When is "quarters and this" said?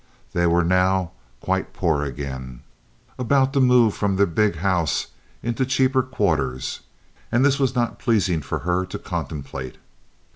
6.01-7.59